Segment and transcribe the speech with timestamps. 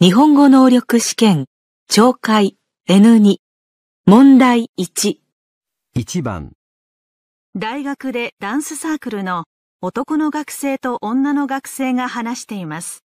[0.00, 1.46] 日本語能力試験、
[1.88, 2.56] 懲戒
[2.88, 3.36] N2、
[4.04, 5.18] 問題1。
[5.94, 6.54] 1番、
[7.54, 9.44] 大学でダンスサークルの
[9.80, 13.04] 男の学生と女の学生が話しています。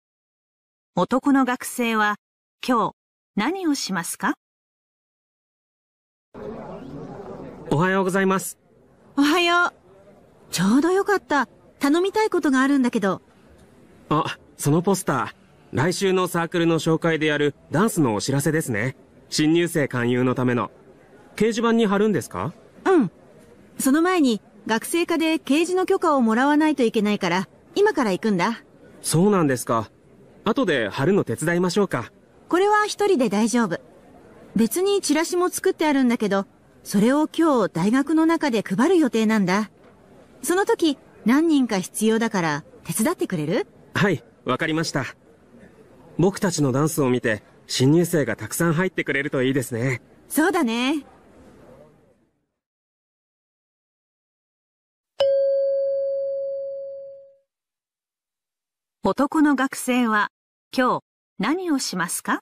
[0.95, 2.15] 男の学生は
[2.65, 2.95] 今日
[3.35, 4.35] 何をしますか？
[7.73, 8.57] おはようございます。
[9.17, 9.75] おはよう。
[10.53, 11.49] ちょうどよかった。
[11.81, 13.21] 頼みたいことがあるんだけど。
[14.09, 15.47] あ、そのポスター。
[15.73, 18.97] 来週のサークルの紹介でやるダンスのお知らせですね。
[19.29, 20.71] 新入生勧誘のための。
[21.35, 22.55] 掲示板に貼るんですか？
[22.85, 23.11] うん。
[23.79, 28.63] その前に、学生課で掲示の許可をもらわないといけないから、今から行くんだ。
[29.03, 29.91] そうなんですか。
[30.45, 32.13] 後で貼るの手伝いましょうか。
[32.49, 33.81] これは一人で大丈夫。
[34.55, 36.47] 別にチラシも作ってあるんだけど、
[36.85, 39.71] それを今日大学の中で配る予定なんだ。
[40.43, 43.67] その時、何人か必要だから、手伝ってくれる？
[43.97, 45.07] はい、わかりました。
[46.19, 50.03] 僕たちのダンスを見て、新入生がたくさん入ってくれるといいですね。
[50.29, 51.07] そうだね。
[59.03, 60.29] 男の学生は
[60.77, 61.03] 今日
[61.39, 62.41] 何をしますか？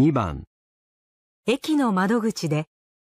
[0.00, 0.44] 2番、
[1.46, 2.68] 駅の窓口で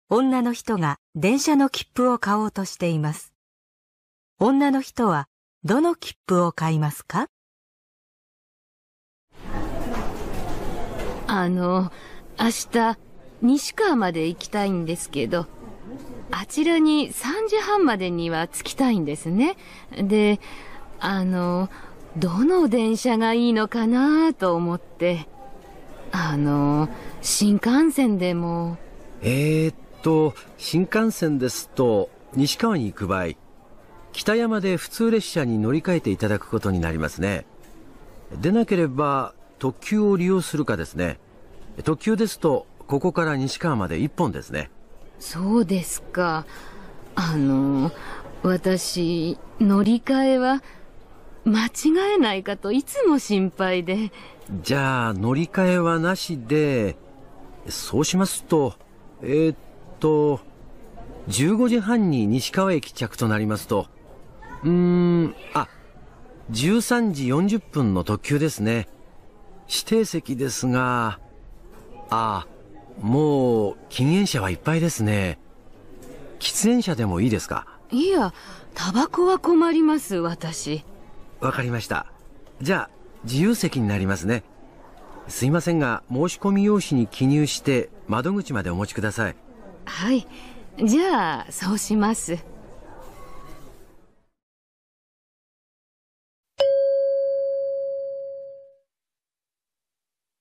[0.07, 3.33] 女の人が電車の切符を買おうとしています。
[4.39, 5.25] 女の人は
[5.63, 7.25] どの切符を買いますか？
[11.25, 11.91] あの、
[12.39, 12.99] 明日、
[13.41, 15.47] 西川まで行きたいんですけど、
[16.29, 19.57] あちらに3時半までには着きたいんですね。
[19.91, 20.39] で、
[20.99, 21.67] あの、
[22.15, 25.27] どの電車がいいのかなと思って、
[26.17, 26.87] あの、
[27.21, 28.77] 新幹線でも、
[29.21, 33.33] えー、っと、新幹線ですと、西川に行く場合、
[34.13, 37.45] 北山で普通列車に乗り換えていただくことになりますね。
[38.41, 41.19] でなければ、特急を利用するかですね。
[41.83, 44.71] 特急ですと、ここから西川まで1本ですね。
[45.19, 46.45] そうですか。
[47.15, 47.91] あの、
[48.41, 50.63] 私、乗り換えは、
[51.45, 54.11] 間違えないかといつも心配で。
[54.63, 56.97] じゃあ、乗り換えはなしで、
[57.69, 58.73] そうしますと、
[59.21, 59.57] えーっ
[59.99, 60.39] と、
[61.29, 63.87] 15時半に西川駅着となりますと、
[64.63, 65.67] うーん、あ、
[66.51, 68.87] 13時40分の特急ですね。
[69.67, 71.19] 指定席ですが、
[72.09, 72.45] あ、
[73.01, 75.39] もう禁煙車はいっぱいですね。
[76.39, 77.65] 喫煙車でもいいですか？
[77.91, 78.33] いや、
[78.75, 80.83] タバコは困ります、私。
[81.45, 82.07] わかりました。
[82.59, 84.43] じゃあ、自由席になりますね。
[85.27, 89.35] すいませんが、申し込み用紙に記入して、窓口までお持ちください。
[89.85, 90.27] はい。
[90.83, 92.39] じゃあ、そうします。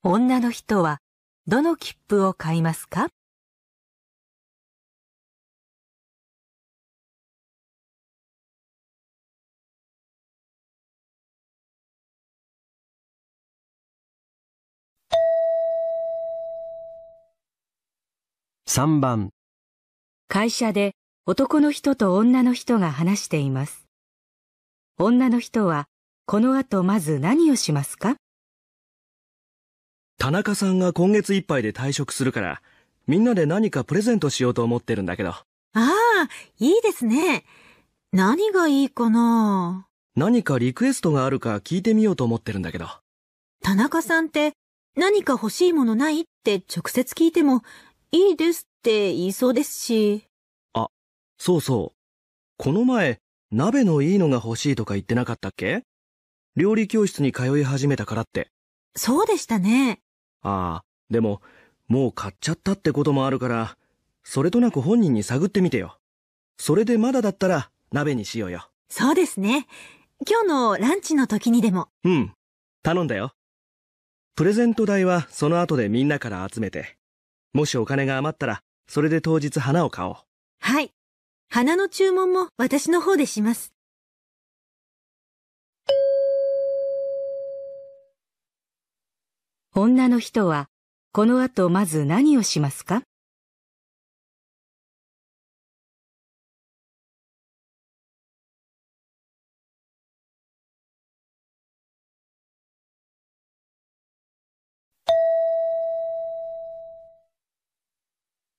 [0.01, 0.99] 女の人は
[1.47, 3.09] どの切符を買いますか？
[18.67, 19.29] 3番、
[20.27, 20.93] 会社で
[21.27, 23.85] 男の人と女の人が話しています。
[24.97, 25.85] 女の人は
[26.25, 28.15] この後まず何をしますか？
[30.17, 32.63] 田中さんが今月いっぱいで退職するから、
[33.05, 35.45] みんなで何かプレゼントしようと思ってるんだけど、あ
[35.75, 35.85] あ、
[36.57, 37.45] いいですね。
[38.13, 39.85] 何がいいかな？
[40.15, 42.87] 何かリクエストがあるか聞いてみようと思ってるんだけど。
[43.61, 44.53] 田中さんって
[44.97, 46.21] 何か欲しいものない？
[46.21, 47.61] って直接聞いても
[48.15, 50.25] いいですって言いそうですし。
[51.37, 51.99] そうそう。
[52.57, 53.19] この前、
[53.51, 55.83] 鍋のいいのが欲しいとか言ってなかったっけ？
[56.55, 58.47] 料理教室に通い始めたからって。
[58.95, 59.99] そうでしたね。
[60.43, 61.41] ああ、でも、
[61.89, 63.77] もう買っちゃったってこともあるから、
[64.23, 65.97] それとなく本人に探ってみてよ。
[66.57, 68.69] それでまだだったら、鍋にしようよ。
[68.89, 69.67] そうですね。
[70.25, 71.89] 今日のランチの時にでも。
[72.05, 72.33] うん。
[72.81, 73.33] 頼んだよ。
[74.35, 76.95] プレゼント代はその後でみんなから集めて。
[77.55, 80.15] もしお金が余ったら、それで当日花を買おう。
[80.59, 80.91] はい。
[81.47, 83.73] 花の注文も私の方でします。
[89.73, 90.67] 女の人は
[91.13, 93.03] この後まず何をしますか？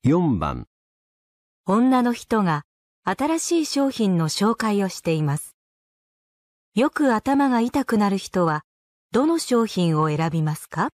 [0.06, 0.68] 4番
[1.66, 2.62] 女の人が
[3.02, 5.56] 新しい商品の紹介をしています。
[6.76, 8.62] よく頭が痛くなる人は
[9.10, 10.90] どの商品を選びますか？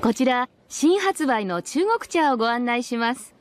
[0.00, 3.34] こちら、新発売の中国茶をご案内します。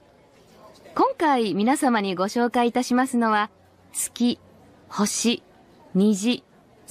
[0.94, 3.50] 今回皆様にご紹介いたしますのは、
[3.94, 4.42] 月、
[4.90, 5.42] 星、
[5.96, 6.44] 虹、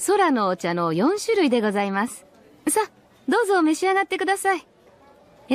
[0.07, 2.25] 空のお茶の4種類でございます。
[2.67, 2.91] さあ、
[3.29, 4.65] どうぞ召し上がってください。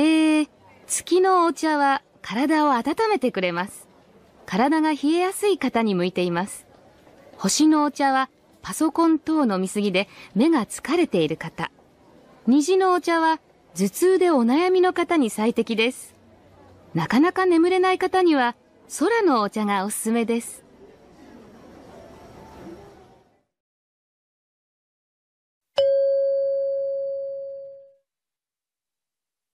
[0.03, 0.47] え、
[0.85, 3.87] 月のお茶は体を温めてくれます。
[4.45, 6.67] 体が冷えやすい方に向いています。
[7.37, 8.29] 星のお茶は
[8.61, 11.71] パソコン等の見過ぎで目が疲れている方。
[12.45, 13.39] 虹のお茶は
[13.75, 16.13] 頭痛でお悩みの方に最適です。
[16.93, 18.55] なかなか眠れない方には
[18.99, 20.66] 空のお茶がおすすめです。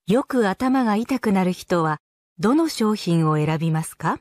[0.06, 2.00] よく頭が痛くなる人は
[2.38, 4.20] どの商品を選びますか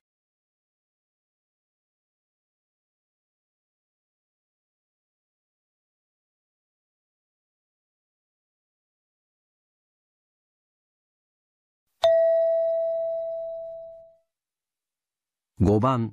[15.61, 16.12] ？5番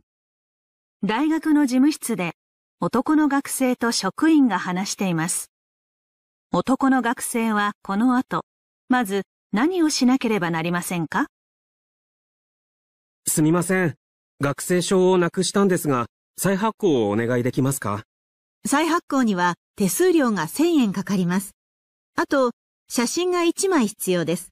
[1.03, 2.31] 大学の事務室で
[2.79, 5.51] 男の学生と職員が話しています。
[6.51, 8.45] 男の学生はこの後、
[8.87, 11.25] まず何をしなければなりませんか？
[13.27, 13.95] すみません。
[14.41, 16.05] 学生証をなくしたんですが、
[16.37, 18.03] 再発行をお願いできますか？
[18.67, 21.55] 再発行には手数料が1000円かかります。
[22.15, 22.51] あと、
[22.89, 24.49] 写真が1枚必要です。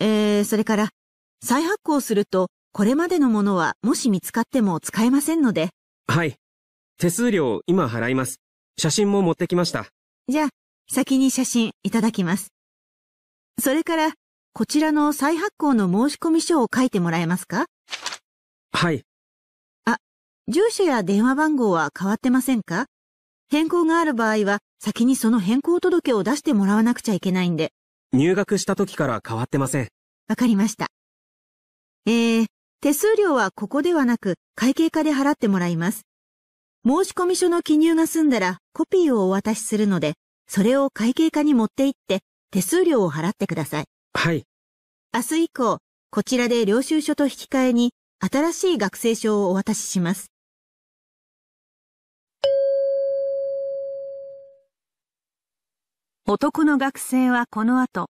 [0.00, 0.88] えー、それから、
[1.44, 5.70] 再発行すると、これまでのものはもし見つかっても使えませんので、
[6.06, 6.36] はい。
[6.98, 8.40] 手数料今払います。
[8.78, 9.86] 写真も持ってきました。
[10.28, 10.48] じゃあ、
[10.88, 12.48] 先に写真いただきます。
[13.58, 14.12] それから、
[14.52, 17.66] こちらの再発行の申込書を書いてもらえますか？
[18.72, 19.02] はい。
[20.48, 22.86] 住所や電話番号は変わってませんか？
[23.50, 27.72] 変更がある場合は、先にその変更届を出してもらわなくちゃいけないんで、
[28.12, 29.88] 入学した時から変わってません。
[30.28, 30.86] わかりました。
[32.06, 32.46] えー、
[32.80, 36.02] 手数料はここではなく会計課で払ってもらいます。
[36.84, 40.14] 申込書の記入が済んだらコピーをお渡しするので、
[40.46, 42.20] それを会計課に持って行って
[42.50, 43.84] 手数料を払ってください。
[44.14, 44.44] はい。
[45.12, 45.78] 明日以降、
[46.10, 50.30] こちらで領収書と引き換えに新しい学生証をお渡しします。
[56.26, 58.08] 男の学生はこの後、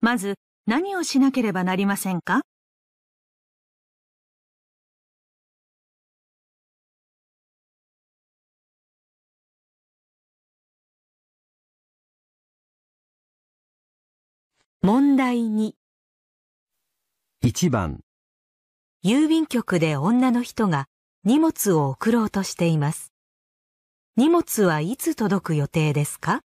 [0.00, 0.36] まず
[0.66, 2.42] 何をしなければなりませんか？
[14.82, 15.72] 問題2
[17.44, 18.00] 1番。
[19.04, 20.86] 郵便局で女の人が
[21.22, 23.12] 荷物を送ろうとしています。
[24.16, 26.40] 荷物はいつ届く予定ですか？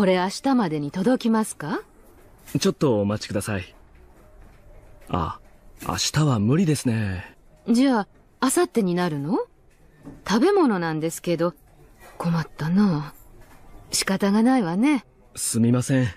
[0.00, 1.82] これ明日までに届きますか？
[2.58, 3.74] ちょっとお待ちください。
[5.10, 5.40] あ、
[5.86, 7.36] 明日は無理ですね。
[7.68, 8.08] じゃあ、
[8.40, 9.36] 明後日になるの？
[10.26, 11.52] 食べ物なんですけど、
[12.16, 13.12] 困ったな。
[13.90, 15.04] 仕方がないわね。
[15.36, 16.08] すみません。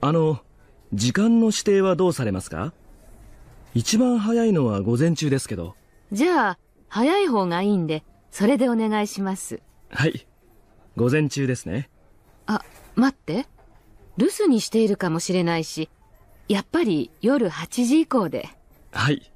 [0.00, 0.38] あの、
[0.94, 2.72] 時間の指定はどうされますか？
[3.74, 5.74] 一番早いのは午前中ですけど。
[6.12, 9.62] じゃあ、早い方がいいんで、それでお願いします。
[9.90, 10.28] はい。
[10.94, 11.90] 午前中ですね。
[12.98, 13.46] あ、待って。
[14.16, 15.88] 留守にしているかもしれないし、
[16.48, 18.48] やっぱり夜8時以降で。
[18.90, 19.30] はい。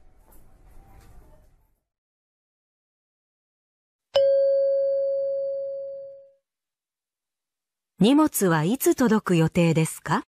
[8.01, 10.25] 荷物はいつ届く予定ですか？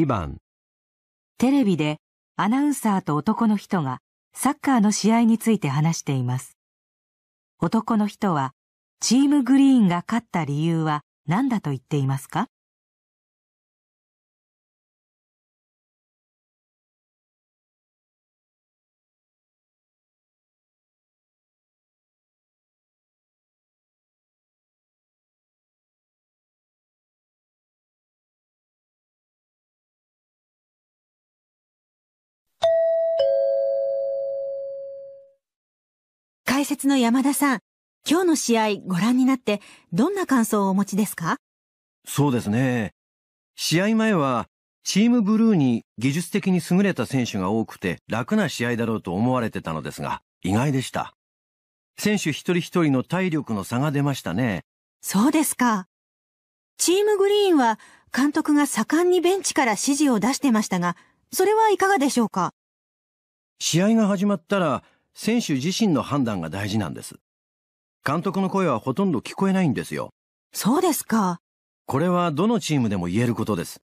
[0.00, 0.38] 2番
[1.36, 1.98] テレビで
[2.36, 3.98] アナウンサーと男の人が
[4.32, 6.56] サッカーの試合について話しています。
[7.60, 8.52] 男の人は
[9.00, 12.46] チームグリーンが勝った理由は何だと言っていますか？
[36.64, 37.58] 説の山田さん、
[38.08, 39.60] 今日の試合ご覧になって
[39.92, 41.36] どんな感想をお持ちですか？
[42.06, 42.92] そうですね。
[43.56, 44.46] 試合前は、
[44.82, 51.14] チームブルーに技術的に優れた選手が多くて楽な試合だろうと思われてたのですが、意外でした。
[51.98, 54.62] 選手一人一人の体力の差が出ましたね。
[55.02, 55.86] そうですか。
[56.78, 57.78] チームグリーンは
[58.16, 60.96] 監督が盛んにベンチから指示を出してましたが、
[61.30, 62.52] それはいかがでしょうか？
[63.58, 64.82] 試合が始まったら、
[65.14, 67.16] 選手自身の判断が大事なんです。
[68.04, 70.10] 監督の声はほとんど聞こえないんですよ。
[70.52, 71.40] そうですか。
[71.86, 73.82] これはどのチームでも言えることです。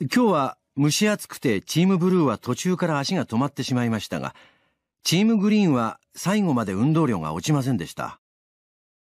[0.00, 4.34] 今日は蒸し暑くてチームブルーは途中から足が止まってしまいましたが、
[5.02, 8.20] チームグリーンは最後まで運動量が落ちませんでした。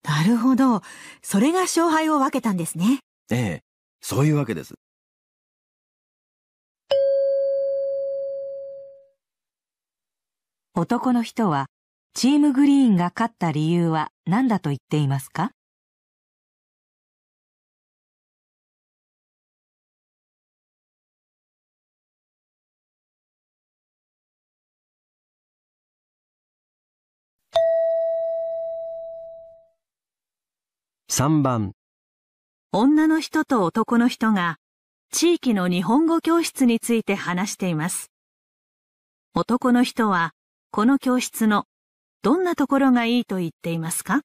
[0.04, 0.82] なるほど。
[1.22, 3.00] それが勝敗を分けたんですね。
[3.32, 3.64] ええ、
[4.02, 4.76] そういうわけです。
[10.78, 11.68] 男の人は、
[12.14, 15.52] チームグリーンが勝った理由は何だと言っていますか
[31.10, 31.72] ？3番
[32.74, 34.58] 女の人と男の人が
[35.10, 38.12] 地域の日本語教室について話しています。
[39.34, 40.34] 男の人は
[40.76, 41.64] この教室の
[42.22, 44.24] どんなところがいいと言っていますか？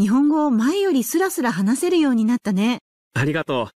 [0.00, 2.78] 日本語を前よりスラスラ話せるようになったね。
[3.12, 3.68] ありがとう。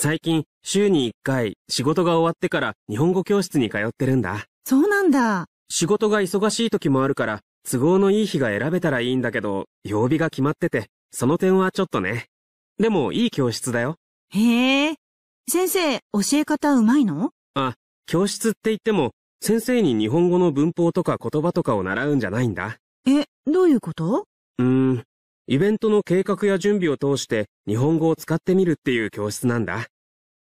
[0.00, 4.44] 最近、週に1回、仕事が終わってから日本語教室に通ってるんだ。
[4.64, 5.46] そうなんだ。
[5.68, 12.26] 仕事が忙しい時もあるから、都合のいい日が選べたらいいんだけど、曜日が決まってて、その点はちょっとね。
[12.78, 13.96] でも、いい教室だよ。
[14.30, 14.94] へえ。
[15.50, 17.32] 先生、教え方うまいの？
[17.54, 17.74] あ、
[18.06, 22.76] 教室って言っても、先生に日本語の文法とか言葉とかを習うんじゃないんだ。
[23.04, 24.26] え、どういうこと？
[24.58, 25.04] うーん、
[25.48, 29.86] イベントの計画や準備を通して日本語を使ってみるっていう教室なんだ。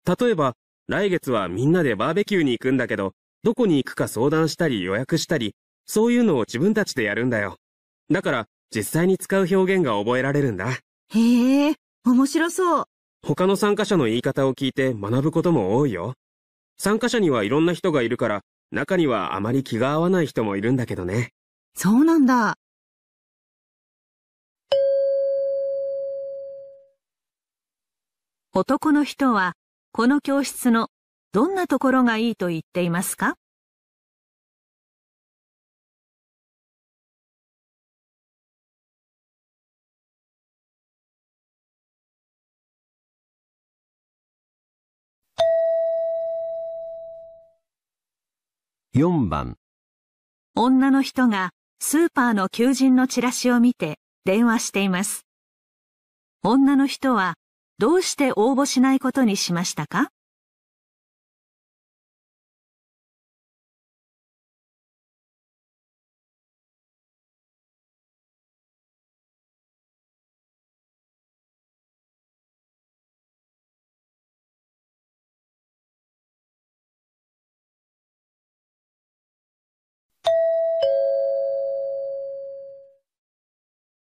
[0.05, 0.55] 例えば、
[0.88, 3.12] 来月はみんなでバーベキューに行くんだけど、
[3.45, 5.55] どこに行くか相談したり予約したり、
[5.87, 7.59] そういうのを自分たちでやるんだよ。
[8.11, 10.78] だから、実際に使う表現が覚えられるんだ。
[11.11, 12.85] へえ、面白そう。
[13.25, 16.14] 他の参加者の言い方を聞いて学ぶことも多いよ。
[16.76, 18.40] 参加者にはいろんな人がいるから、
[18.73, 21.31] 中にはあまり気が合わない人もいるんだけどね。
[21.75, 22.58] そうなんだ。
[28.61, 29.53] 男の人は
[29.93, 30.88] この教室の
[31.31, 33.37] どんなところがいいと言っていますか
[48.93, 49.57] ？4番
[50.57, 55.27] 女の人がスーパーの求人のチラシを見て電話しています。
[56.43, 57.35] 女の人は
[57.80, 60.11] どうして応募しないことにしましたか？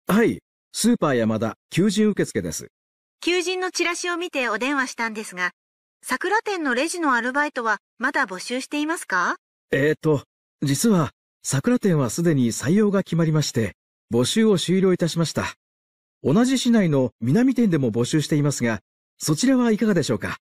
[0.08, 0.40] はい、
[0.72, 2.70] スーパー山田、求人受付です。
[3.20, 5.52] 求人のチラシを見てお電話したんですが、
[6.04, 9.38] 桜店のレジのアルバイトはまだ募集していますか？
[9.72, 10.24] えーと、
[10.62, 11.12] 実は、
[11.44, 13.74] 桜店はすでに採用が決まりまして、
[14.14, 15.56] 募集を終了いたしました。
[16.24, 18.80] 同じ市内の南店でも募集していますが、
[19.18, 20.38] そちらはいかがでしょうか？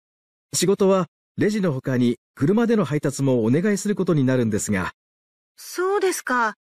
[0.55, 4.93] 仕事は、レジの他に車での配達もお願いすることになるんですが。
[5.57, 6.55] そうですか。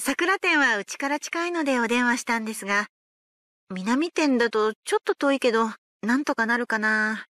[0.00, 2.86] 桜店はうちから近いのでお電話したんですが、
[3.74, 5.70] 南店だとちょっと遠いけど、
[6.02, 7.24] なんとかなるかな。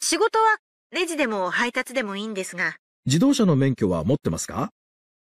[0.00, 0.58] 仕事は
[0.92, 2.76] レジでも配達でもいいんですが。
[3.04, 4.70] 自動車の免許は持ってますか？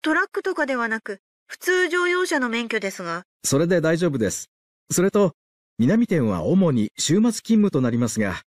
[0.01, 3.23] トラックとかではなく、普通乗用車の免許ですが。
[3.45, 4.49] それで大丈夫です。
[4.91, 5.31] それと、
[5.77, 8.41] 南店は主に週末勤務となりますが。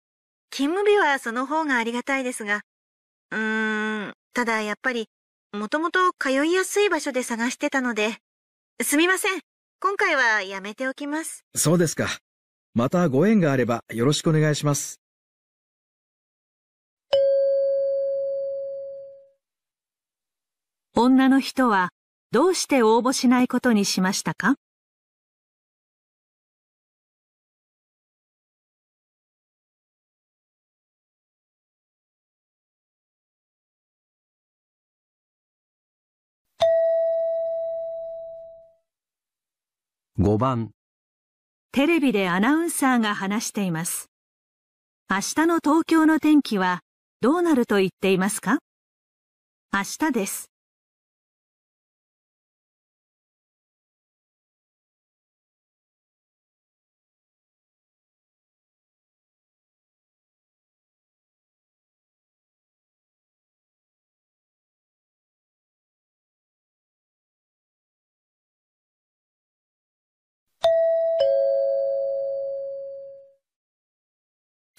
[0.50, 2.60] 勤務日はその方がありがたいですが。
[3.30, 5.08] うーん、ただやっぱり、
[5.52, 8.18] もともと通いやすい場所で探してたので。
[8.82, 9.40] すみません。
[9.82, 11.46] 今回はやめておきます。
[11.56, 12.06] そうですか。
[12.74, 15.00] またご縁があればよろしくお願いします。
[20.94, 21.88] 女の人は
[22.30, 24.56] どうして応募しないことにしましたか？
[40.22, 40.72] 5番、
[41.72, 44.10] テレビでアナウンサーが話しています。
[45.08, 46.80] 明日の東京の天気は
[47.22, 48.58] どうなると言っていますか？
[49.72, 50.50] 明日です。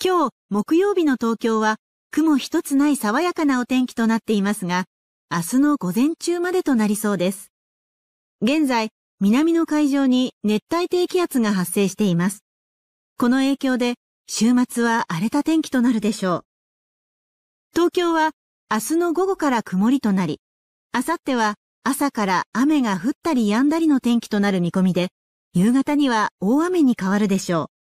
[0.03, 1.75] 今日、木曜日の東京は、
[2.09, 4.85] 雲一つない爽やかなお天気となっていますが、
[5.29, 7.51] 明日の午前中までとなりそうです。
[8.41, 8.89] 現在、
[9.19, 12.43] 南の海上に熱帯低気圧が発生しています。
[13.19, 13.93] この影響で、
[14.27, 16.45] 週末は荒れた天気となるでしょう。
[17.75, 18.31] 東京は、
[18.71, 20.41] 明日の午後から曇りとなり、
[20.95, 21.53] 明後日は
[21.83, 25.09] 朝から雨が降ったり止んだりの天気となる見込みで、
[25.53, 27.80] 夕方には大雨に変わるでしょう。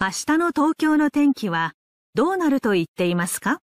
[0.00, 1.72] 明日の東京の天気は
[2.14, 3.60] どうなると言っていますか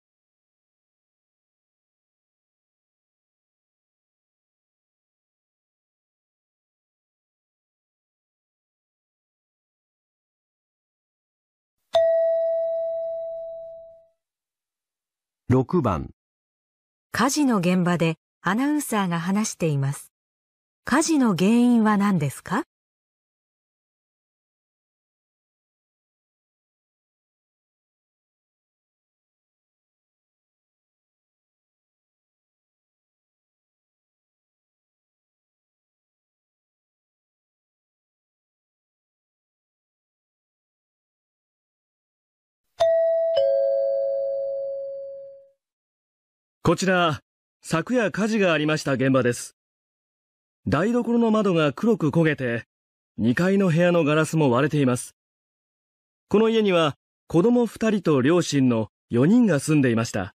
[15.50, 16.10] ？6番、
[17.13, 20.10] 火事の現場でアナウンサーが話しています。
[20.84, 22.65] 火事の原因は何ですか？
[46.67, 47.21] こちら、
[47.61, 49.55] 昨夜火事がありました現場です。
[50.67, 52.65] 台所の窓が黒く焦げて、
[53.21, 55.15] 2階の部屋のガラスも割れています。
[56.31, 56.95] この家には
[57.29, 60.35] 子供2人と両親の4人が住んでいました。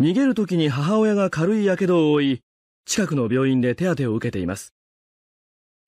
[0.00, 2.40] 逃げる時に母親が軽い火傷を負い、
[2.86, 4.72] 近くの病院で手当てを受けています。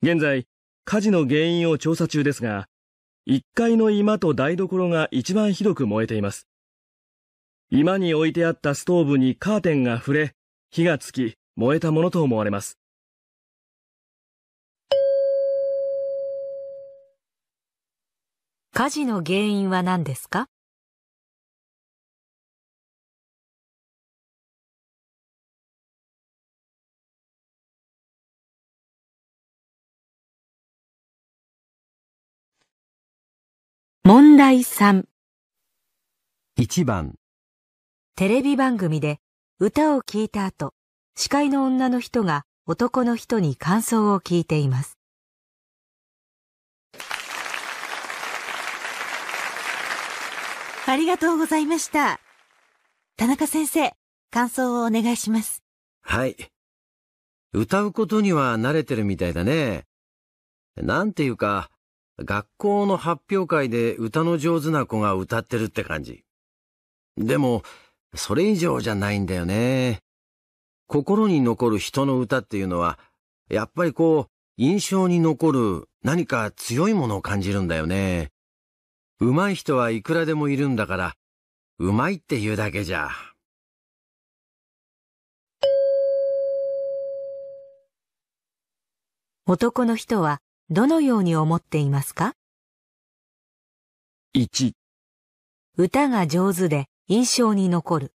[0.03, 0.45] 現在、
[0.85, 2.69] 火事の原因を調査中ですが、
[3.27, 6.47] 1階の居間と台所が一番ひどく燃えています。
[7.77, 10.37] 居間に置いてあったストーブにカーテンが触れ、
[10.71, 12.79] 火がつき、燃えたものと思われます。
[18.73, 20.47] 火事の原因は何ですか？
[34.05, 35.07] 問題3
[36.57, 37.17] 1番、
[38.17, 39.19] テレビ番組で
[39.59, 40.73] 歌を聴いた後、
[41.17, 44.97] 司会の女の人が男の人に感想を聞いています。
[50.87, 52.21] ありがとうございました。
[53.17, 53.93] 田中先生、
[54.31, 55.65] 感想をお願いします。
[56.03, 56.37] はい。
[57.53, 59.87] 歌うことには慣れてるみたいだね。
[60.77, 61.69] なんていうか、
[62.21, 66.23] 学校の発表会で歌の上手な子が歌ってるって感じ。
[67.17, 67.65] でも、
[68.15, 70.01] それ以上じゃないんだよね。
[70.87, 72.99] 心に残る人の歌っていうのは、
[73.49, 78.31] やっぱりこう、印象に残る何か強いものを感じるんだよね。
[79.21, 81.15] 上手い人はいくらでもいるんだから、
[81.79, 83.11] 上手いって言うだけじゃ。
[89.47, 92.33] 男の人はどのように思っていますか
[94.35, 94.73] ？1、
[95.77, 98.15] 歌が上手で印象に残る。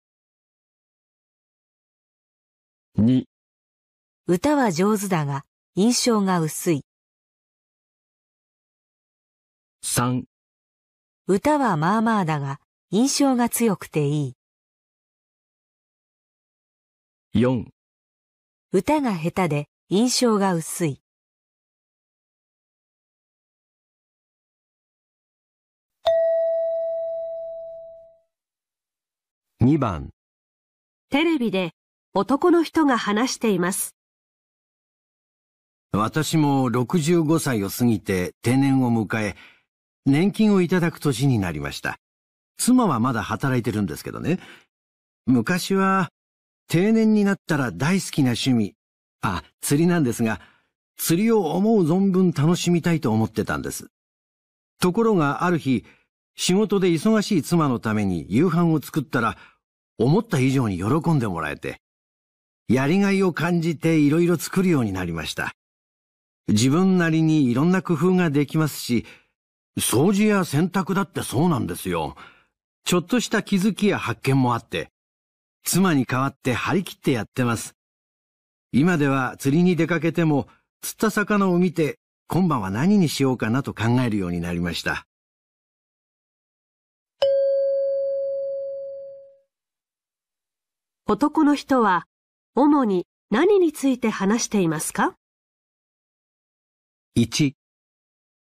[2.97, 3.26] 2、
[4.28, 5.43] 歌は上手だが
[5.76, 6.86] 印象が薄い。
[9.84, 10.23] 3、
[11.28, 14.36] 歌はまあまあだが印象が強くてい
[17.34, 17.41] い。
[17.41, 17.65] 4、
[18.71, 21.02] 歌が下手で印象が薄い。
[29.67, 30.12] 2番、
[31.10, 31.71] テレビで
[32.13, 33.97] 男の人が話しています。
[35.91, 39.36] 私も65歳を過ぎて定年を迎え、
[40.06, 41.97] 年金をいただく年になりました。
[42.56, 44.39] 妻はまだ働いてるんですけどね。
[45.25, 46.12] 昔は
[46.69, 48.73] 定年になったら大好きな趣味、
[49.19, 50.39] あ、釣りなんですが、
[50.95, 53.88] 釣りを思う存分楽しみたいと思ってたんです。
[54.80, 55.84] ところがある日、
[56.38, 59.38] 仕事で忙しい妻のために夕飯を作ったら、
[59.97, 61.81] 思った以上に喜んでもらえて、
[62.67, 65.53] やりがいを感じていろいろ作るようになりました。
[66.47, 69.05] 自分なりにいろんな工夫ができますし、
[69.79, 72.15] 掃除や洗濯だってそうなんですよ。
[72.83, 74.89] ちょっとした気づきや発見もあって、
[75.63, 77.75] 妻に代わって張り切ってやってます。
[78.71, 80.47] 今では釣りに出かけても、
[80.81, 85.07] 釣った魚を見て、今晩は何にしようかなと考えるようになりました。
[91.10, 92.06] 男の人は、
[92.54, 95.15] 主に何について話していますか
[97.17, 97.54] ?1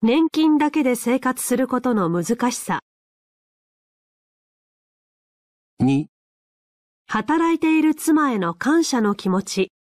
[0.01, 2.79] 年金だけで生活することの難しさ。
[5.81, 6.05] 2
[7.07, 9.71] 働いている妻への感謝の気持ち。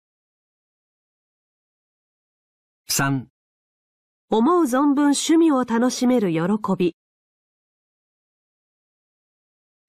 [2.90, 3.26] 3
[4.30, 6.40] 思う存分趣味を楽しめる喜
[6.76, 6.96] び。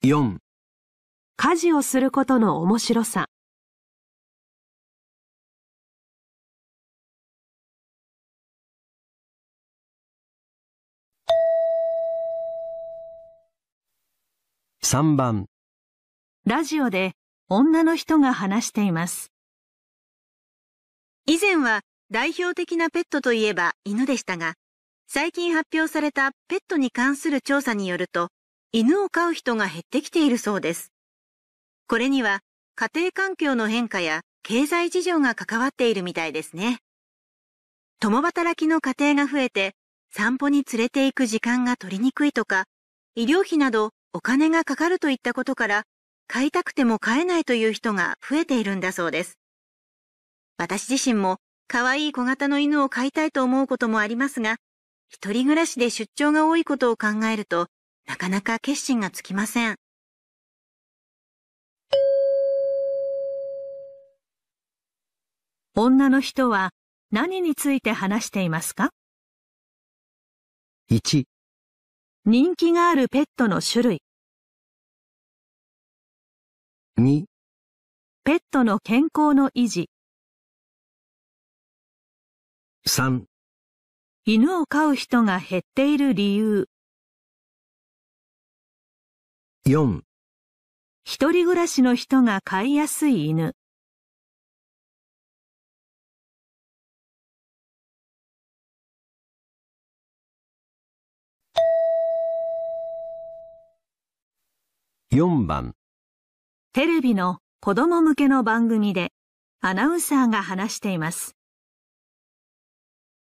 [0.03, 0.44] 4
[1.37, 3.27] 家事をすることの面白さ。
[14.81, 15.47] 3番
[16.45, 17.11] ラジオで
[17.49, 19.33] 女の人が話しています。
[21.25, 24.53] 以前は代表的なペットといえば犬でしたが、
[25.07, 28.29] 最近発表されたペットに関する調査によると、
[28.71, 30.94] 犬を飼う人が減ってきているそうです。
[31.87, 32.39] これには
[32.75, 36.79] 家庭環境の変化や経済事情が関わっているみたいですね。
[37.99, 39.73] 共働きの家庭が増えて
[40.11, 42.65] 散歩に連れて行く時間が取りにくいとか、
[43.15, 45.83] 医療費などお金がかかるといったことから、
[46.27, 49.37] 飼いたくても飼えないという人が増えているんだそうです。
[50.57, 54.55] 私自身も可愛い小型の犬を飼いたいと思うこともありますが、
[55.09, 57.67] 一人暮らしで出張が多いことを考えると、
[58.07, 59.75] なかなか決心がつきません。
[65.77, 66.69] 女の人は
[67.11, 68.91] 何について話していますか
[70.89, 71.25] ?1
[72.23, 74.01] 人気があるペットの種類。
[76.97, 77.25] 2
[78.23, 79.89] ペットの健康の維持。
[82.87, 83.25] 3
[84.23, 86.69] 犬を飼う人が減っている理由。
[89.67, 90.03] 4
[91.03, 93.55] 一人暮らしの人が飼いやすい犬
[105.15, 105.75] 4番
[106.73, 109.13] テレビの子供向けの番組で
[109.61, 111.37] アナウンサーが話しています。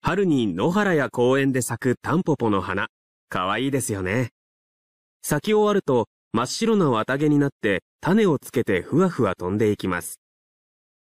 [0.02, 2.88] 春に野原や公園で咲くタンポポの花、
[3.30, 4.32] かわいいですよね。
[5.22, 10.20] 咲き終わると真っ白な綿毛になって種をつけてふわふわ飛んでいきます。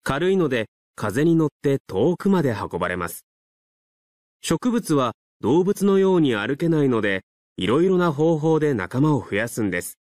[0.03, 3.25] 軽いので風に乗って遠くまで運ばれます。
[4.41, 5.11] 植物は
[5.41, 7.25] 動物のように歩けないので、
[7.57, 9.99] いろいろな方法で仲間を増やすんです。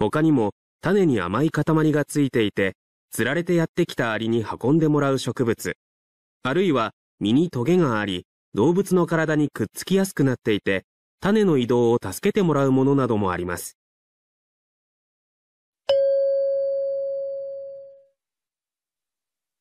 [0.00, 2.74] 他にも種に甘い塊がついていて、
[3.10, 5.76] 釣られてやってきたアリに運んでもらう植物。
[6.42, 10.86] あるいは実にトゲがあり、動物の体にくっつきやすくなっていて、
[11.20, 13.76] 種の移動を助けてもらうものなどもあります。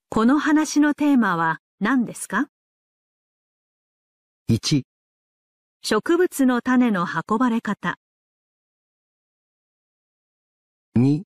[0.07, 2.47] この話のテーマは何ですか
[4.49, 4.83] ?1
[5.83, 7.97] 植物の種の運ばれ方
[10.99, 11.21] 2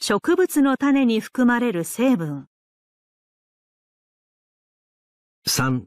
[0.00, 2.46] 植物の種に含まれる成分。
[5.48, 5.84] 3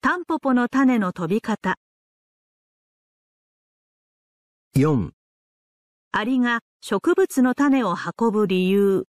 [0.00, 1.76] タンポポの種の飛び方。
[4.74, 5.10] 4
[6.12, 9.04] アリが植物の種を運ぶ理由。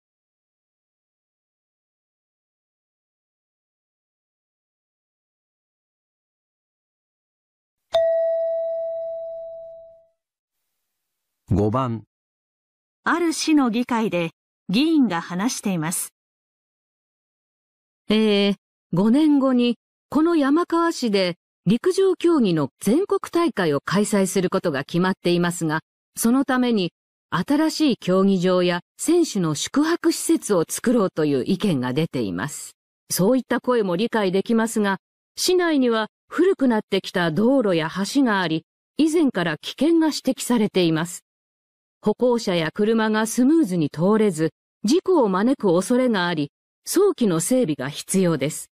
[11.51, 12.05] 5番
[13.11, 14.33] ある市の議会で
[14.69, 16.13] 議員が話しています。
[18.11, 18.55] えー、
[18.93, 19.77] 5年後に
[20.11, 25.81] この山川市で陸上競技の全国大会を開催することが決まっていますが、
[26.19, 26.93] そのために
[27.31, 32.73] 新しい競技場や選手の宿泊施設を作ろうという意見が出ています。
[33.11, 34.99] そういった声も理解できますが、
[35.35, 38.67] 市内には古くなってきた道路や橋があり、
[38.99, 41.25] 以前から危険が指摘されています。
[42.01, 44.51] 歩行者や車がスムーズに通れず、
[44.85, 46.53] 事故を招く恐れがあり、
[46.87, 48.71] 早期の整備が必要です。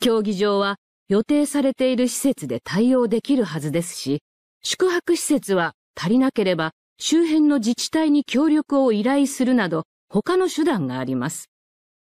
[0.00, 0.76] 競技場は
[1.08, 4.22] 予定されている施設で対応できるはずですし、
[4.62, 11.50] 宿泊施設は足りなければ周辺の自治体に協力を依頼するなど他の手段があります。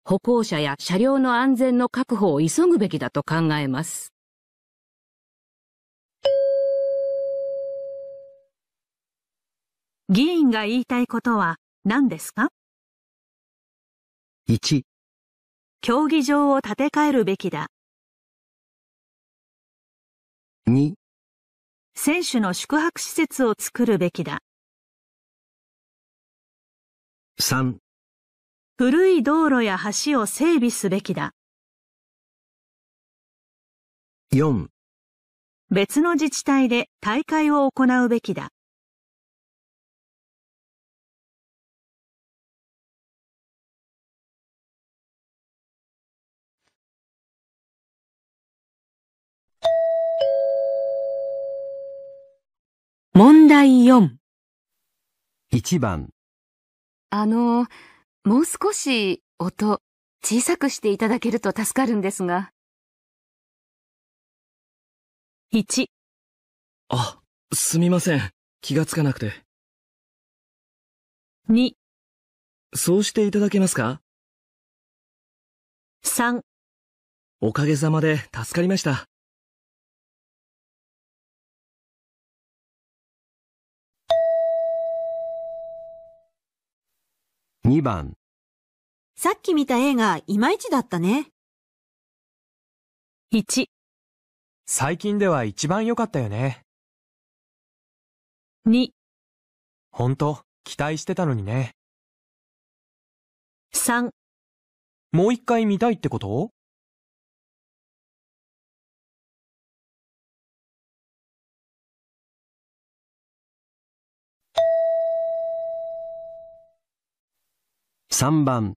[0.04, 4.12] 歩行者や車両の安全の確保を急ぐべきだと考えます。
[10.08, 12.50] 議員が言いたいことは何ですか
[14.48, 14.82] ?1
[15.80, 17.68] 競技場を建て替えるべきだ。
[20.68, 20.94] 2
[21.94, 24.40] 選手の宿泊施設を作るべきだ。
[27.40, 27.76] 3
[28.78, 31.32] 古い道路や橋を整備すべきだ。
[34.32, 34.66] 4
[35.70, 38.50] 別の自治体で大会を行うべきだ。
[53.14, 54.09] 問題4。
[55.53, 56.09] 1番。
[57.11, 57.66] あの、
[58.25, 59.83] もう少し音
[60.25, 62.53] 小さくしていただけると助かるんですが。
[65.53, 65.88] 1。
[66.88, 67.20] あ、
[67.53, 68.31] すみません。
[68.62, 69.44] 気がつかなくて。
[71.51, 71.72] 2。
[72.75, 74.01] そうしていただけますか
[76.03, 76.40] ?3。
[77.42, 79.12] おかげさまで助かりました。
[87.72, 88.18] 2番。
[89.16, 91.28] さっき見た映画、いまいちだったね。
[93.32, 93.64] 1。
[94.66, 96.66] 最近では一番良かったよね。
[98.66, 98.90] 2。
[99.90, 101.74] ほんと、期待してたのにね。
[103.74, 104.11] 3。
[105.12, 106.50] もう一回見たいってこと？
[118.14, 118.75] 3番。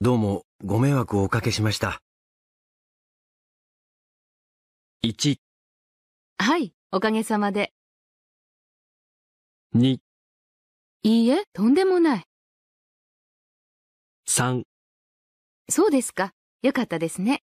[0.00, 2.00] どうもご迷惑をおかけしました。
[5.02, 5.38] 1、
[6.38, 7.72] はい、おかげさまで。
[9.74, 9.98] 2、
[11.02, 12.24] いいえ、とんでもない。
[14.28, 14.62] 3、
[15.68, 16.32] そうですか。
[16.62, 17.42] よかったですね。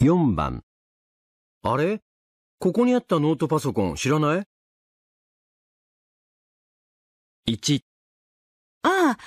[0.00, 0.64] 4番。
[1.62, 2.00] あれ？
[2.62, 4.42] ここにあったノートパソコン知らない
[7.50, 7.80] ?1、
[8.82, 9.18] ああ、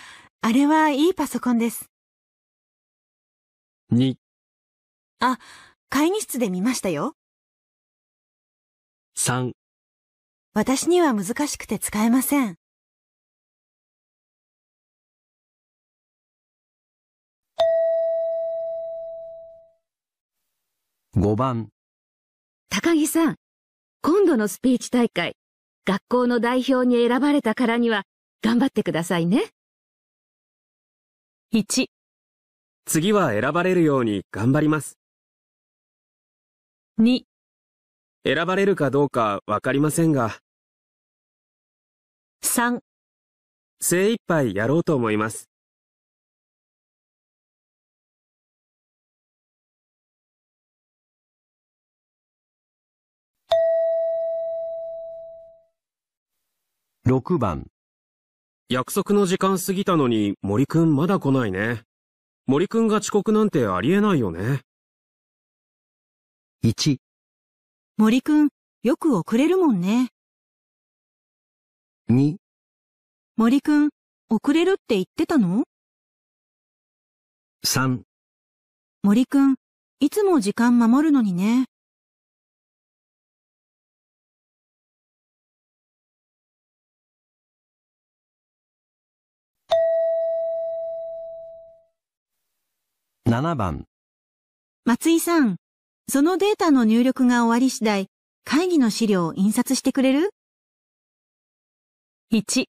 [0.41, 1.89] あれはいいパソコンです。
[3.91, 4.17] 2、
[5.19, 5.39] あ、
[5.89, 7.15] 会議室で見ましたよ。
[9.17, 9.53] 3、
[10.53, 12.55] 私には難しくて使えません。
[21.15, 21.69] 5番。
[22.75, 23.35] 高木さん、
[24.01, 25.35] 今度のスピーチ大会、
[25.85, 28.01] 学校の代表に選ばれたからには、
[28.41, 29.51] 頑張ってくださいね。
[31.53, 31.85] 1。
[32.85, 34.97] 次は選ばれるように頑張ります。
[36.99, 37.21] 2。
[38.25, 40.39] 選ばれるかどうかわかりませんが。
[42.43, 42.79] 3。
[43.81, 45.52] 精一杯やろうと思います。
[57.05, 57.67] 6番。
[58.69, 61.83] 約束の時間過ぎたのに森くんまだ来ないね。
[62.45, 64.61] 森くんが遅刻なんてありえないよね。
[66.63, 66.99] 1。
[67.97, 68.49] 森くん、
[68.83, 70.11] よく遅れるもんね。
[72.09, 72.37] 2。
[73.35, 73.89] 森くん、
[74.29, 75.65] 遅れるって言ってたの
[77.65, 78.03] ?3。
[79.03, 79.55] 森くん、
[79.99, 81.65] いつも時間守るのにね。
[93.33, 93.87] 7番。
[94.85, 95.55] 松井さん、
[96.07, 98.07] そのデータの入力が終わり次第、
[98.45, 100.29] 会議の資料を印刷してくれる
[102.31, 102.43] ?1。
[102.43, 102.67] 終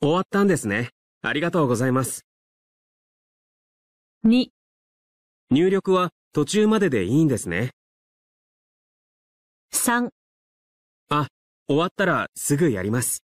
[0.00, 0.90] わったんですね。
[1.22, 2.26] ありがとうございます。
[4.26, 4.48] 2。
[5.52, 7.70] 入力は途中まででいいんですね。
[9.72, 10.10] 3。
[11.10, 11.28] あ、
[11.68, 13.22] 終わったらすぐやります。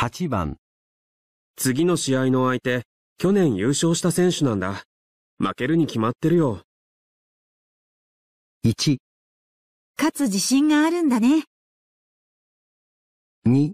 [0.00, 0.58] 8番、
[1.56, 2.84] 次の試合の相手、
[3.16, 4.84] 去年優勝した選手なんだ。
[5.40, 6.62] 負けるに決まってるよ。
[8.64, 8.98] 1、
[9.98, 11.46] 勝つ自信があるんだね。
[13.48, 13.72] 2、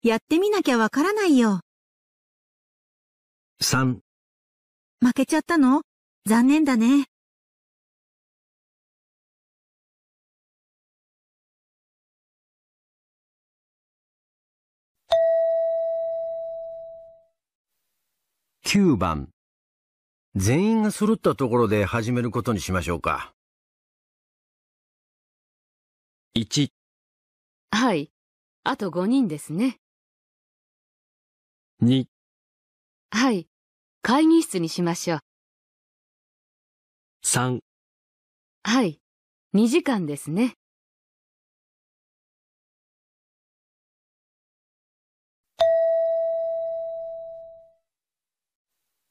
[0.00, 1.60] やってみなきゃわからないよ。
[3.62, 3.98] 3、
[5.02, 5.82] 負けちゃったの？
[6.24, 7.04] 残念だね。
[18.70, 19.30] 9番。
[20.34, 23.32] 全員が揃ったところで始めることにしましょうか。
[26.36, 26.68] 1、
[27.70, 28.10] はい。
[28.64, 29.78] あと5人ですね。
[31.82, 32.04] 2、
[33.10, 33.48] はい。
[34.02, 35.20] 会議室にしましょう。
[37.24, 37.60] 3、
[38.64, 39.00] はい。
[39.54, 40.57] 2時間ですね。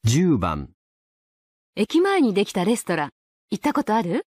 [0.08, 0.70] 10番。
[1.76, 3.10] 駅前にできたレストラン、
[3.50, 4.26] 行ったことある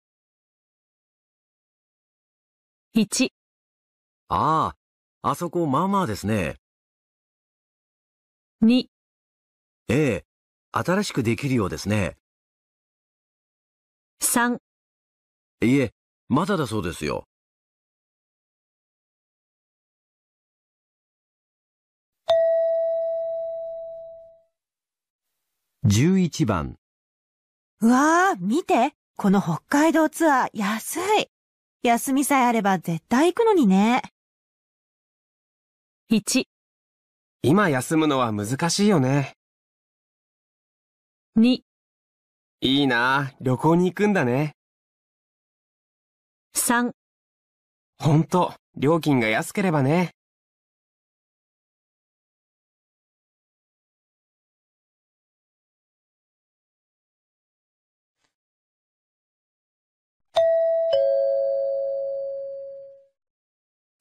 [2.98, 3.30] ?1、
[4.28, 4.76] あ
[5.22, 6.58] あ、あそこまあまあですね。
[8.60, 8.90] 2、
[9.88, 10.26] ええ、
[10.74, 12.18] 新しくできるようですね。
[14.20, 14.58] 3、
[15.62, 15.94] いえ、
[16.28, 17.29] まだだそうですよ。
[25.90, 26.76] 11番。
[27.82, 28.94] うわー、見て。
[29.18, 31.32] この北海道ツアー、安い。
[31.82, 34.04] 休みさえあれば絶対行くのにね。
[36.12, 36.44] 1、
[37.42, 39.34] 今休むのは難しいよね。
[41.40, 41.62] 2、
[42.62, 44.54] いいな旅行に行くんだね。
[46.56, 46.92] 3、
[47.98, 50.12] ほんと、料金が安ければね。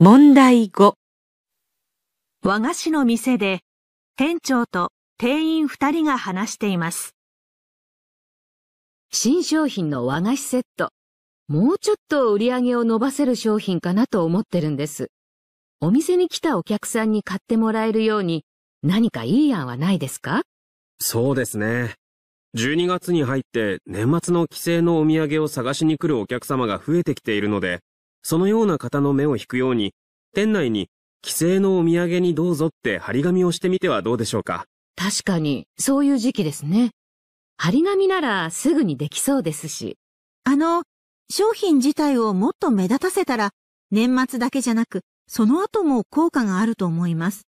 [0.00, 0.92] 問題5
[2.44, 3.62] 和菓子の店で
[4.16, 7.16] 店長と店員2人が話しています。
[9.10, 10.90] 新商品の和菓子セット。
[11.48, 15.08] もうちょっと売り上げを伸ばせる商品かなと思ってるんです。
[15.80, 18.44] お店に来たお客さんに買ってもらえるように
[18.84, 20.42] 何かいい案はないですか？
[21.00, 21.94] そうですね。
[22.56, 27.80] 12月に入って年末の帰省のお土産を探しに来るお客様が増えてきているので、
[28.22, 29.94] そのような方の目を引くように、
[30.34, 30.88] 店内に
[31.22, 34.66] 帰省のお土産にどうぞって張り紙をしてみてはどうでしょうか？
[34.96, 36.90] 確かに、そういう時期ですね。
[37.56, 39.96] 張り紙ならすぐにできそうですし。
[40.44, 40.82] あの、
[41.30, 43.50] 商品自体をもっと目立たせたら、
[43.90, 47.42] 年末だけじゃなく、その後も効果があると思います。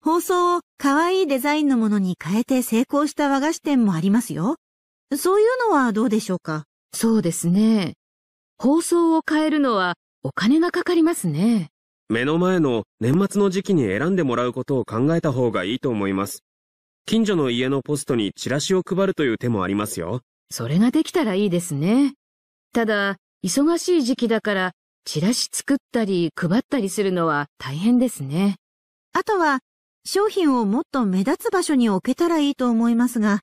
[0.00, 4.56] 包装を可愛いデザインのものに変えて成功した和菓子店もありますよ。
[5.16, 6.64] そういうのはどうでしょうか？
[6.94, 7.94] そうですね。
[8.60, 9.94] 包装を変えるのは
[10.24, 11.68] お金がかかりますね。
[12.08, 16.42] 目の前の年末の時期に選んでもらうことを考えた方がいいと思います。
[17.06, 20.22] 近所の家のポストにチラシを配るという手もありますよ。
[20.50, 22.14] それができたらいいですね。
[22.72, 24.72] ただ、忙しい時期だから、
[25.04, 28.56] チラシ作ったり配ったりするのは大変ですね。
[29.12, 29.60] あとは、
[30.04, 33.40] 商品をもっと目立つ場所に置けたらいいと思いますが。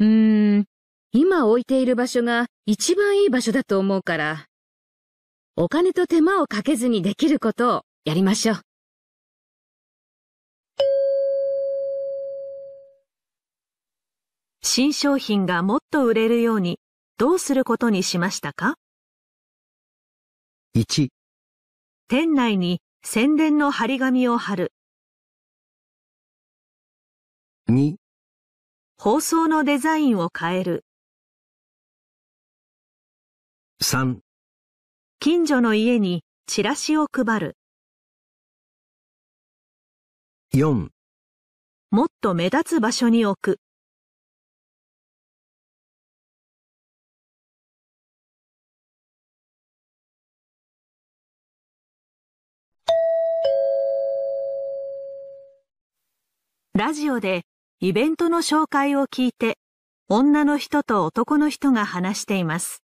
[0.00, 0.64] うーん、
[1.12, 4.46] 今置いている場所が一番いい場所だと思うから、
[5.56, 8.60] お金と手間をかけずにできることをやりましょう。
[14.62, 16.78] 新商品がもっと売れるように
[17.18, 18.76] どうすることにしましたか
[20.76, 21.08] ？1、
[22.06, 24.72] 店内に宣伝の張り紙を貼る。
[27.68, 27.96] 2、
[28.96, 30.84] 放送のデザインを変える。
[33.82, 34.18] 3、
[35.20, 37.56] 近所の家にチラシを配る。
[40.54, 40.90] 4、
[41.90, 43.58] もっと目立つ場所に置く。
[56.74, 57.44] ラジオで
[57.80, 59.56] イベントの紹介を聞いて、
[60.10, 62.82] 女の人と男の人が話しています。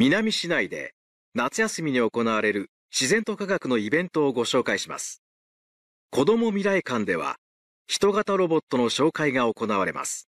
[0.00, 0.94] 南市内で
[1.34, 5.24] 夏休みに行われる自然と科学のイベントをご紹介します。
[6.12, 7.34] 子ども未来館では
[7.88, 10.28] 人型ロボットの紹介が行われます。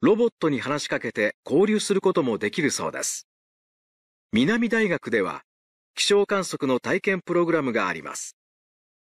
[0.00, 3.28] ロボットに話しかけて交流することもできるそうです。
[4.32, 5.42] 南大学では
[5.94, 8.36] 気象観測の体験プログラムがあります。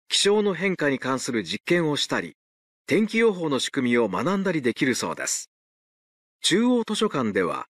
[0.07, 2.37] 気象の変化に関する実験をしたり、
[2.87, 5.51] 天気予報の仕組みを学んだりできるそうです。
[6.43, 7.67] 中央図書館では、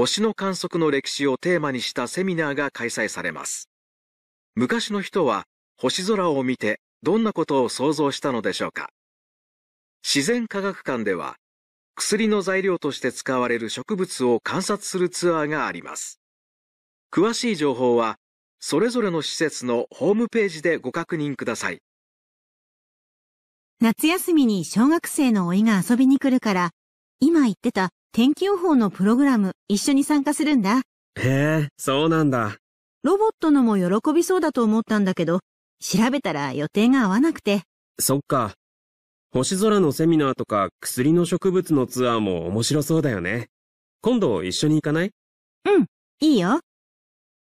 [0.00, 3.68] 星の観測の歴史をテーマにしたセミナーが開催されます。
[4.54, 5.42] 昔の人は
[5.76, 8.90] 星空を見てどんなことを想像したのでしょうか？
[10.04, 11.34] 自然科学館では
[11.96, 16.20] 薬の材料として使われる植物を観察するツアーがあります。
[17.10, 18.18] 詳しい情報は
[18.60, 21.80] それぞれの施設のホームページでご確認ください。
[23.80, 26.70] 夏休みに小学生の甥が遊びに来るから、
[27.18, 30.82] 今言ってた天気予報のプログラム一緒に参加するんだ。
[31.16, 31.28] へ
[31.64, 32.56] え、そうなんだ。
[33.02, 35.40] ロボットのも喜びそうだと思ったんだけど、
[35.80, 37.62] 調べたら予定が合わなくて。
[38.00, 38.54] そっか。
[39.30, 43.48] 星空のセミナーとか薬の植物のツアーも面白そうだよね。
[44.00, 45.10] 今度一緒に行かない？
[45.66, 45.86] うん、
[46.20, 46.60] いいよ。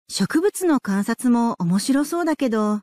[0.08, 2.80] 植物の観察も面白そうだけど、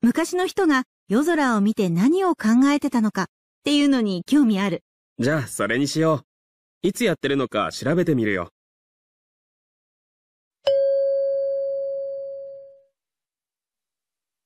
[0.00, 3.26] 昔の人が夜空を見て何を考えてたのかっ
[3.62, 4.82] ていうのに興味ある。
[5.18, 6.31] じゃあ、それにしよう。
[6.84, 8.48] いつやってるのか調べてみるよ。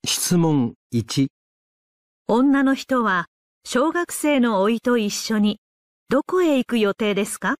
[0.04, 1.28] 質問1
[2.28, 3.24] 女の人は
[3.64, 5.60] 小学生の甥と一緒に
[6.10, 7.56] どこへ行く予定ですか？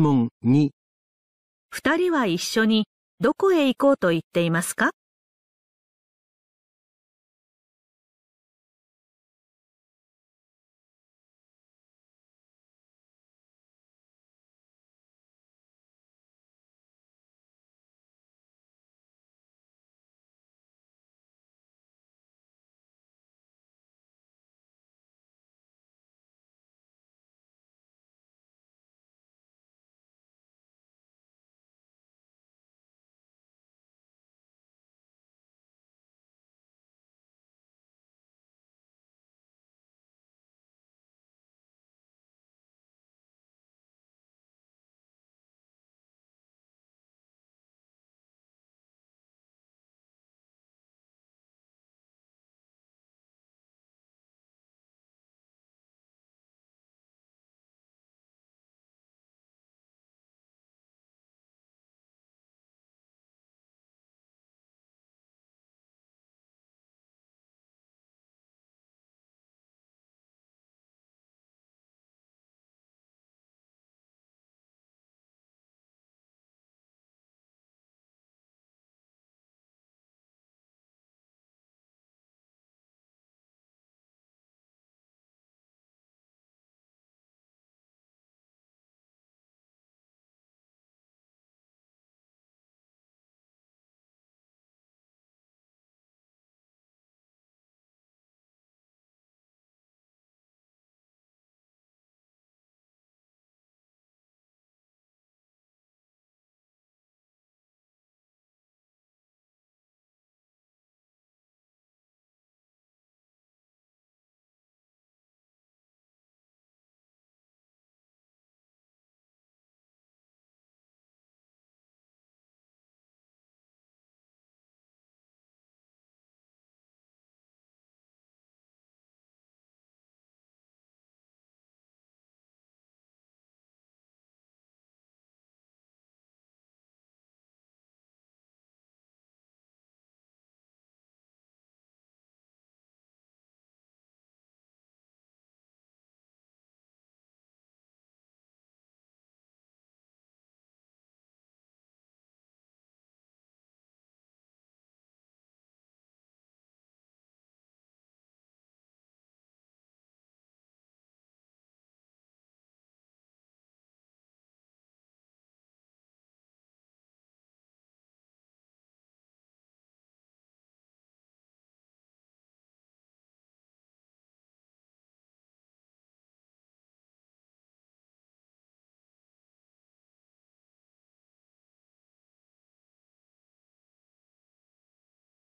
[0.00, 0.70] 問2
[1.70, 2.86] 二人は一緒に
[3.20, 4.90] どこへ行こうと言っていますか？